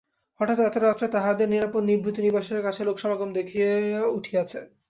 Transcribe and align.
হঠাৎ 0.39 0.57
এত 0.61 0.75
রাত্রে 0.79 1.07
তাহাদের 1.15 1.47
নিরাপদ 1.49 1.81
নিভৃত 1.83 2.17
নিবাসের 2.19 2.59
কাছে 2.63 2.81
লোকসমাগম 2.85 3.29
দেখিয়া 3.37 3.71
উঠিয়াছে। 4.17 4.59